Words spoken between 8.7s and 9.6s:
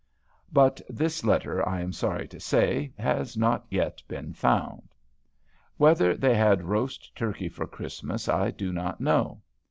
not know.